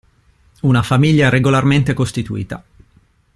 [0.63, 2.63] Una famiglia regolarmente costituita.